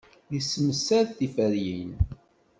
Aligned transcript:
Yessemsad 0.33 1.07
tiferyin. 1.17 1.91